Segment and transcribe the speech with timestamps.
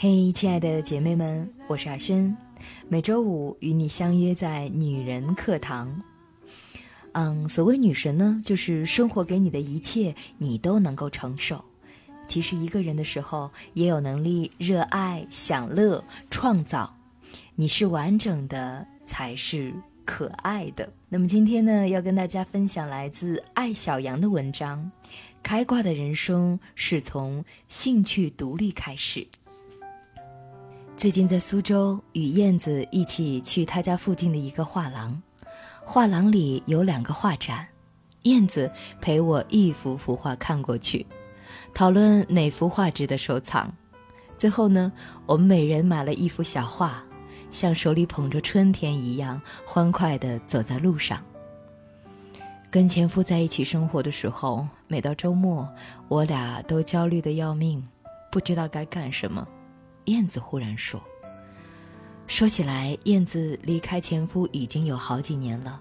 [0.00, 2.36] 嘿，亲爱的姐妹们，我是阿轩，
[2.88, 6.02] 每周五与你相约在女人课堂。
[7.12, 11.64] 嗯，所谓女神呢，就是生活给你的一切，你都能够承受。
[12.26, 16.92] 即使一个人的时候，也有能力热爱、享乐、创造。
[17.54, 20.92] 你是完整的，才是可爱的。
[21.08, 24.90] 那么今天呢，要跟大家分享来自爱小羊的文章：
[25.42, 29.26] 开挂的人生是从兴趣独立开始。
[30.94, 35.20] 最近在苏州与燕子一起去他家附近的一个画廊，
[35.82, 37.66] 画廊里有两个画展，
[38.24, 41.06] 燕子陪我一幅幅画看过去，
[41.72, 43.74] 讨论哪幅画值得收藏。
[44.36, 44.92] 最后呢，
[45.24, 47.04] 我们每人买了一幅小画，
[47.50, 51.24] 像手里捧着春天一样欢快地走在路上。
[52.70, 55.66] 跟前夫在一起生活的时候，每到周末，
[56.08, 57.86] 我俩都焦虑得要命，
[58.30, 59.46] 不知道该干什么。
[60.04, 61.02] 燕子忽然说
[62.28, 65.80] ：“说起来，燕子离开前夫已经有好几年了。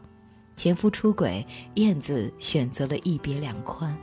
[0.55, 3.95] 前夫出轨，燕子选择了一别两宽。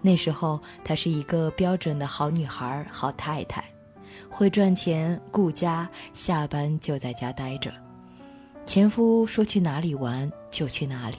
[0.00, 3.70] 那时候，她是一个标准的好女孩、好太太，
[4.28, 7.72] 会赚钱、顾家，下班就在家待着。
[8.66, 11.16] 前夫说去哪里玩就去哪里。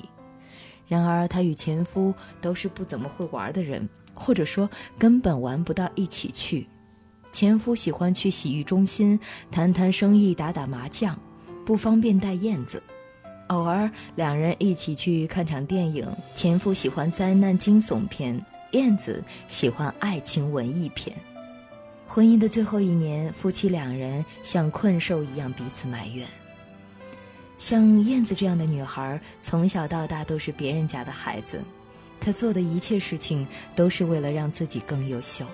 [0.88, 6.68] 然而，她与前夫都是不怎么会玩的人，或者说根本玩不到一起去。”
[7.32, 9.18] 前夫喜欢去洗浴中心
[9.50, 11.18] 谈谈生意、打打麻将，
[11.66, 12.84] 不方便带燕子。
[13.48, 21.18] 偶尔两人一起去看场电影，前夫喜欢灾难惊悚片，燕子喜欢爱情文艺片。
[22.14, 26.28] 婚姻的最后一年，夫妻两人像困兽一样彼此埋怨。
[27.58, 31.64] 像燕子这样的女孩，从小到大都是别人家的孩子，
[32.20, 35.46] 她做的一切事情都是为了让自己更优秀。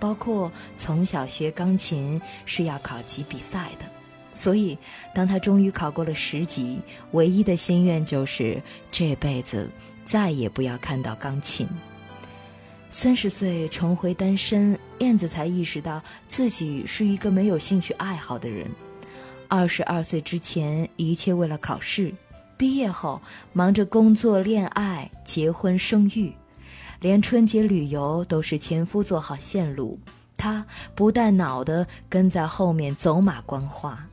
[0.00, 3.84] 包括从小学钢琴是要考级比赛的，
[4.32, 4.76] 所以
[5.14, 6.80] 当她终于考过了十级，
[7.12, 8.60] 唯一的心愿就是
[8.90, 9.70] 这辈子
[10.02, 11.68] 再也不要看到钢琴。
[12.94, 18.70] 三十岁重回单身，燕子才意识到自己是一个没有兴趣爱好的人。
[19.48, 22.12] 二十二岁之前，一切为了考试；
[22.58, 23.22] 毕业后，
[23.54, 26.34] 忙着工作、恋爱、结婚、生育。
[27.00, 29.98] 连春节旅游都是前夫做好线路，
[30.36, 34.06] 他不带脑的跟在后面走马观花。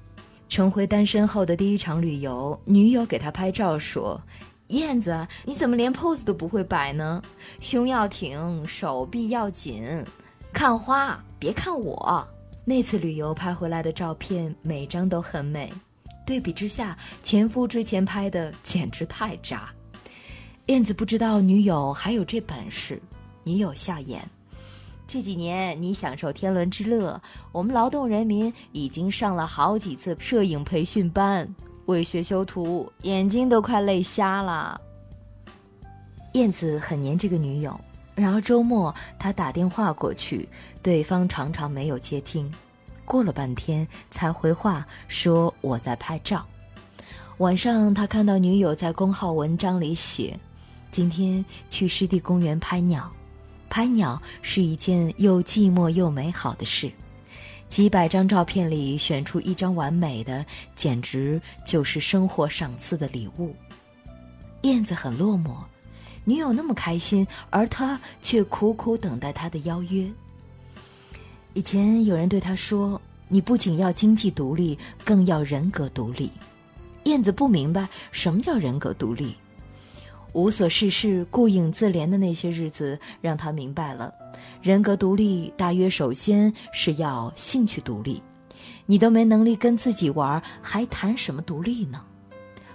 [0.48, 4.22] 重回单身后的第一场旅游，女友给他拍照说
[4.70, 7.22] ：“燕子，你怎么连 pose 都不会摆呢？
[7.60, 10.06] 胸要挺，手臂要紧，
[10.54, 12.28] 看花别看我。”
[12.66, 15.74] 那次旅游拍回来的照片，每张都很美。
[16.24, 19.74] 对比之下，前夫之前拍的简直太渣。
[20.68, 23.02] 燕子不知道女友还有这本事，
[23.44, 24.22] 女友笑言
[25.08, 27.20] ：“这几年你享受天伦之乐，
[27.52, 31.56] 我们劳动人民已经上了好几次摄影培训班，
[31.90, 34.80] 为学修图，眼睛都快累瞎了。”
[36.34, 37.80] 燕子很黏这个女友，
[38.16, 40.48] 然而周末他打电话过去，
[40.82, 42.52] 对方常常没有接听，
[43.04, 46.46] 过了半天才回话说我在拍照。
[47.40, 50.40] 晚上他看到女友在公号文章里写。
[50.92, 53.12] 今天去湿地公园拍鸟，
[53.70, 56.92] 拍鸟是一件又寂寞又美好的事。
[57.70, 60.44] 几百张照片里选出一张完美的，
[60.76, 63.56] 简直就是生活赏赐的礼物。
[64.64, 65.56] 燕子很落寞，
[66.26, 70.12] 女友那么开心，而他却苦苦等待她的邀约。
[71.54, 76.32] 以前有人对他说：“你不仅要经济独立，更要人格独立。”
[77.06, 79.36] 燕子不明白什么叫人格独立。
[80.34, 84.14] 无所事事、顾影自怜的那些日子，让他明白了，
[84.62, 88.22] 人格独立大约首先是要兴趣独立。
[88.86, 92.04] 你都没能力跟自己玩，还谈什么独立呢？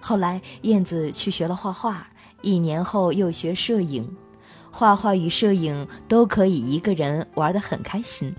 [0.00, 2.06] 后来，燕子去学了画画，
[2.42, 4.16] 一年后又学摄影。
[4.70, 8.34] 画画与摄影都可以一个人玩得很开心。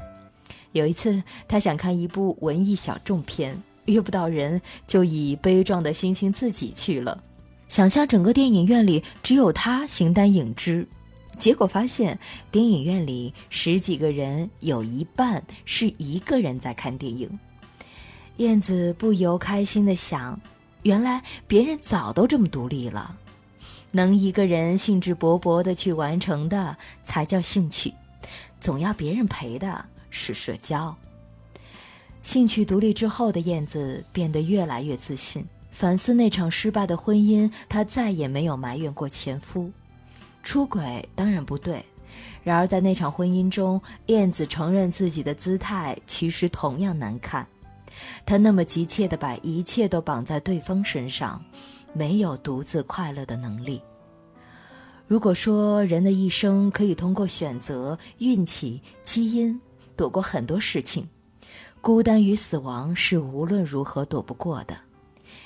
[0.74, 7.24] 有一次，他想看一部文艺小众片，约不到人，就以悲壮的心情自己去了。
[7.68, 10.88] 想象整个电影院里只有他形单影只，
[11.38, 12.20] 结果发现
[12.52, 17.40] 电影院里十几个人有一半是一个人在看电影。
[18.38, 20.40] 燕子不由开心的想：
[20.84, 23.18] 原来别人早都这么独立了，
[23.92, 27.94] 能一个人兴致勃勃的去完成的才叫兴趣，
[28.60, 30.96] 总要别人陪的是社交。
[32.22, 35.46] 兴趣独立之后的燕子变得越来越自信。
[35.76, 39.70] 反思那场失败的婚姻，她再也没有埋怨过前夫。
[40.42, 41.84] 出轨当然不对，
[42.46, 47.46] 然而在那场婚姻中，燕子承认自己的姿态其实同样难看。
[48.26, 51.44] 她那么急切地把一切都绑在对方身上，
[51.92, 53.82] 没有独自快乐的能力。
[55.08, 59.60] 如果说人的一生可以通过选择、运气、基因
[59.98, 61.06] 躲过很多事情，
[61.82, 64.78] 孤单与死亡是无论如何躲不过的。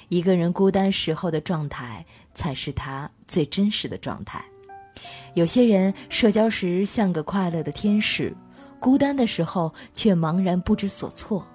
[0.08, 4.44] 一个人孤单时候的状态，才是他最真实的状态。
[5.34, 8.36] 有些人社交时像个快乐的天使，
[8.80, 11.46] 孤单的时候却茫然不知所措。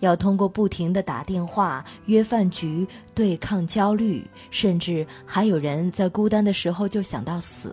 [0.00, 2.84] 要通过不停的打电话、约饭局
[3.14, 7.72] 对抗焦虑，甚至还有人在孤单的时候就想到死。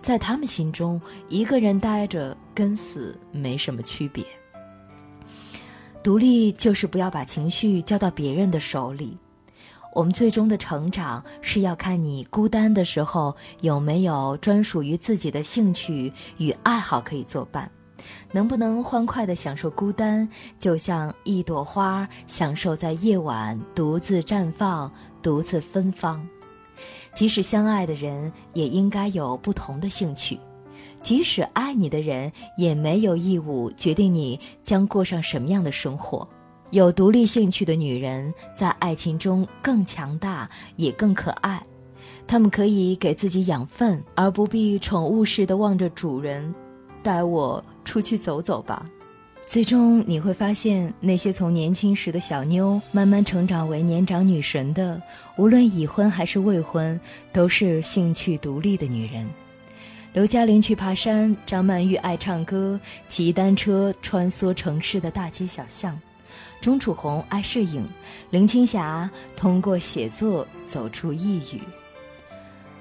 [0.00, 4.24] 在他们心中，一个人待着跟死没什么区别。
[6.02, 9.18] 独立就是不要把情绪交到别人的手里。
[9.92, 17.70] 我们最终的成长是要看你孤单的时候有没有专属于自己的兴趣与爱好可以作伴。
[18.32, 20.28] 能不能欢快地享受孤单，
[20.58, 24.90] 就像一朵花享受在夜晚独自绽放、
[25.22, 26.26] 独自芬芳。
[27.14, 30.38] 即使相爱的人，也应该有不同的兴趣；
[31.02, 36.26] 即使爱你的人，也没有义务决定你将过上什么样的生活。
[36.72, 41.62] 有独立兴趣的女人，在爱情中更强大，也更可爱。
[42.26, 46.54] 她们可以给自己养分，而不必宠物似的望着主人。
[47.02, 48.86] 带我出去走走吧。
[49.44, 54.98] 最终你会发现，那些从年轻时的小妞慢慢成长为年长女神的，
[55.36, 56.98] 无论已婚还是未婚，
[57.34, 59.28] 都是兴趣独立的女人。
[60.14, 65.94] 刘嘉玲去爬山，张曼玉爱唱歌，骑单车穿梭城市的大街小巷；
[66.60, 67.88] 钟楚红爱摄影，
[68.30, 71.60] 林青霞通过写作走出抑郁。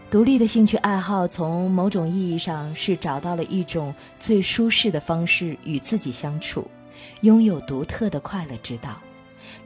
[0.09, 6.69] 独立的兴趣爱好，从某种意义上是找到了一种最舒适的方式与自己相处，
[7.21, 9.01] 拥有独特的快乐之道，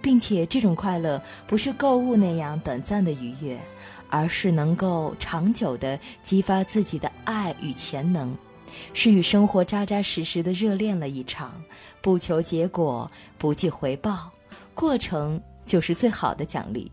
[0.04, 3.60] 并且这种快乐不是购物那样短暂的愉悦，
[4.08, 8.38] 而是能够长久的激发自己的爱与潜能，
[8.94, 11.62] 是与生活扎扎实实的热恋了一场，
[12.01, 14.31] 不求结果，不计回报，
[14.73, 16.91] 过程就是最好的奖励。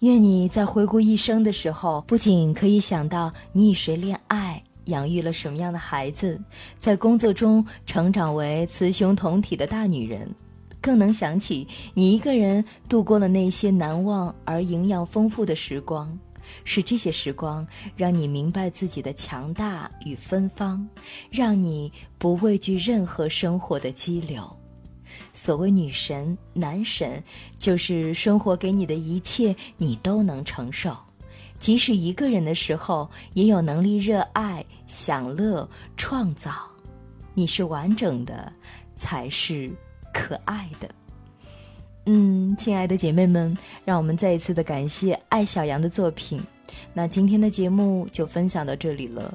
[0.00, 6.40] 愿你在回顾一生的时候，不仅可以想到你与谁恋爱、养育了什么样的孩子，
[6.78, 10.34] 在工作中成长为雌雄同体的大女人，
[10.80, 16.18] 更能想起你一个人度过了那些难忘而营养丰富的时光。
[16.64, 17.66] 是这些时光
[17.96, 20.88] 让你明白自己的强大与芬芳，
[21.30, 24.56] 让你不畏惧任何生活的激流。
[25.32, 27.22] 所谓女神、男神，
[27.58, 30.96] 就是生活给你的一切，你都能承受。
[31.58, 36.52] 即使一个人的时候，也有能力热爱、享乐、创造。
[37.34, 38.52] 你是完整的，
[38.96, 39.70] 才是
[40.14, 40.88] 可爱的。
[42.06, 46.40] 嗯，亲爱的姐妹们，让我们再一次的感谢爱小羊的作品。
[46.94, 49.32] 那今天的节目就分享到这里了。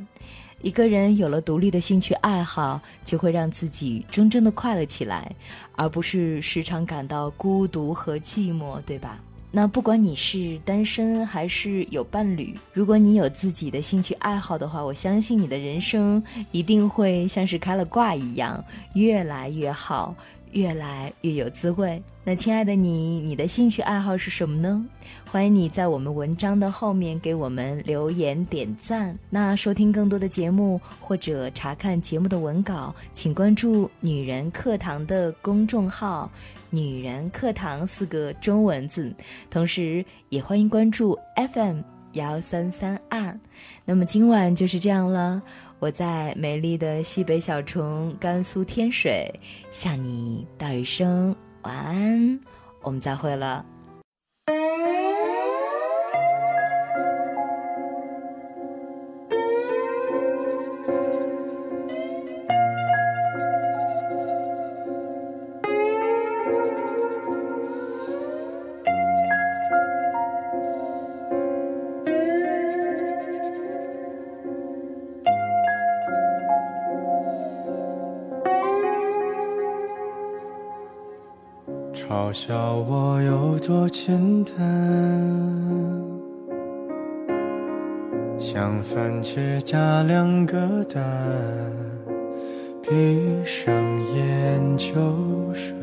[0.61, 5.31] 一个人有了独立的兴趣爱好，就会让自己真正的快乐起来，
[5.75, 9.19] 而不是时常感到孤独和寂寞，对吧？
[9.51, 18.61] 那不管你是单身还是有伴侣，如果你有自己的兴趣爱好的话，我相信你的人生一定会像是开了挂一样，
[18.95, 20.13] 越来越好。
[20.51, 22.01] 越来越有滋味。
[22.23, 24.83] 那亲爱的你，你的兴趣爱好是什么呢？
[25.27, 29.17] 欢迎你在我们文章的后面给我们留言点赞。
[29.29, 36.31] 那收听更多的节目或者查看节目的文稿，请关注“女人课堂”的公众号
[36.71, 39.13] “女人课堂”四个中文字，
[39.51, 41.17] 同时也欢迎关注
[41.53, 41.81] FM
[42.15, 43.39] 幺三三二。
[43.85, 45.41] 那么今晚就是这样了。
[45.79, 49.31] 我在美丽的西北小城甘肃天水
[49.69, 52.39] 向你道一声晚安，
[52.81, 53.65] 我们再会了。
[82.07, 84.53] 嘲笑我有多简单，
[88.37, 91.03] 像番茄加两个蛋，
[92.83, 93.73] 闭上
[94.13, 94.93] 眼就
[95.55, 95.73] 睡。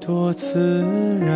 [0.00, 0.72] 多自
[1.20, 1.28] 然。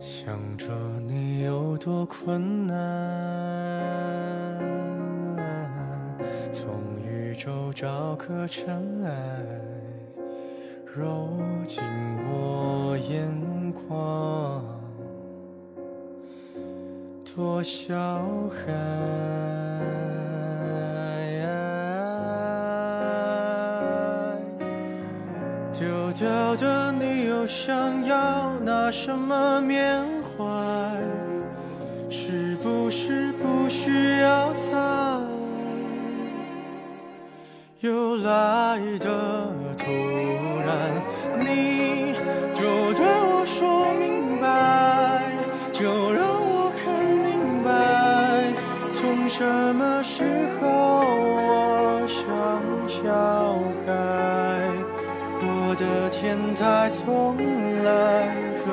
[0.00, 0.66] 想着
[1.06, 2.76] 你有多困难，
[6.50, 6.70] 从
[7.06, 9.10] 宇宙找颗尘埃，
[10.94, 11.28] 揉
[11.66, 11.82] 进
[12.26, 14.64] 我眼眶，
[17.36, 17.94] 多小
[18.50, 18.72] 孩。
[25.72, 30.44] 丢掉的你又想要拿什么缅怀？
[37.88, 39.90] 又来的突
[40.60, 40.92] 然，
[41.40, 42.12] 你
[42.54, 45.32] 就对我说明白，
[45.72, 48.52] 就让我看明白，
[48.92, 49.42] 从什
[49.74, 50.22] 么时
[50.60, 50.66] 候
[51.00, 53.00] 我像小
[53.86, 53.88] 孩。
[55.40, 57.36] 我的天台从
[57.82, 58.68] 来热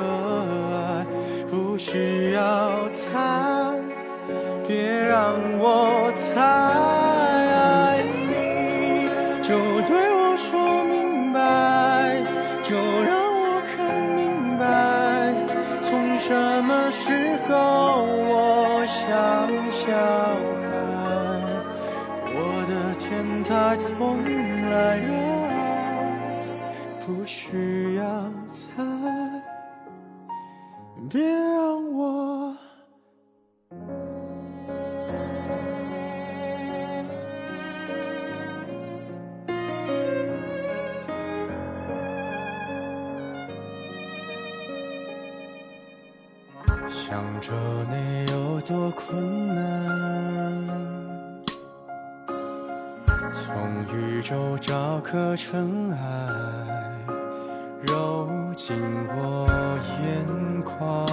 [0.76, 1.06] 爱，
[1.48, 3.72] 不需要猜，
[4.66, 6.05] 别让我
[23.78, 24.22] 从
[24.70, 25.56] 来热爱。
[27.06, 28.04] 不需要
[28.48, 28.82] 猜，
[31.08, 32.56] 别让我。
[46.88, 47.52] 想着
[47.88, 51.05] 你有多困难，
[53.56, 53.64] 从
[53.96, 55.96] 宇宙找颗尘埃，
[57.86, 58.76] 揉进
[59.08, 59.48] 我
[60.02, 61.06] 眼眶，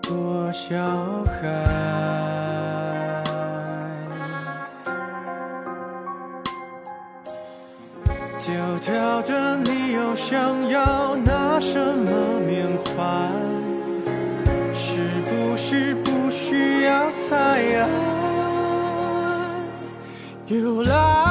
[0.00, 0.76] 多小
[1.24, 1.32] 孩。
[8.38, 8.54] 丢
[8.86, 13.28] 掉的你又想要拿什么缅怀？
[14.72, 17.60] 是不是不需要猜？
[17.62, 17.84] 又
[20.46, 21.23] 来的